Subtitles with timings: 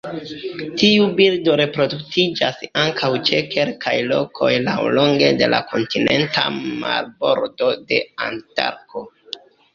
[0.83, 9.07] Tiu birdo reproduktiĝas ankaŭ ĉe kelkaj lokoj laŭlonge de la kontinenta marbordo de Antarkto.